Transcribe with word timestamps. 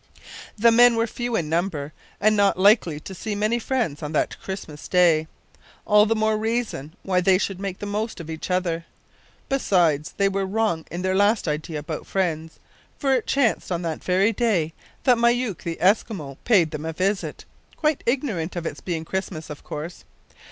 The 0.57 0.71
men 0.71 0.95
were 0.95 1.05
few 1.05 1.35
in 1.35 1.47
number 1.47 1.93
and 2.19 2.35
not 2.35 2.57
likely 2.57 2.99
to 3.01 3.13
see 3.13 3.35
many 3.35 3.59
friends 3.59 4.01
on 4.01 4.13
that 4.13 4.35
Christmas 4.41 4.87
day. 4.87 5.27
All 5.85 6.07
the 6.07 6.15
more 6.15 6.39
reason 6.39 6.95
why 7.03 7.21
they 7.21 7.37
should 7.37 7.59
make 7.59 7.77
the 7.77 7.85
most 7.85 8.19
of 8.19 8.27
each 8.27 8.49
other! 8.49 8.85
Besides, 9.47 10.15
they 10.17 10.27
were 10.27 10.43
wrong 10.47 10.85
in 10.89 11.03
their 11.03 11.13
last 11.13 11.47
idea 11.47 11.77
about 11.77 12.07
friends, 12.07 12.57
for 12.97 13.13
it 13.13 13.27
chanced, 13.27 13.71
on 13.71 13.83
that 13.83 14.03
very 14.03 14.33
day, 14.33 14.73
that 15.03 15.19
Myouk 15.19 15.61
the 15.61 15.77
Eskimo 15.79 16.37
paid 16.45 16.71
them 16.71 16.85
a 16.85 16.93
visit 16.93 17.45
quite 17.77 18.01
ignorant 18.07 18.55
of 18.55 18.65
its 18.65 18.81
being 18.81 19.05
Christmas, 19.05 19.51
of 19.51 19.63
course. 19.63 20.03